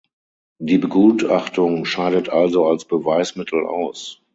[0.59, 4.19] Die Begutachtung scheidet also als Beweismittel aus.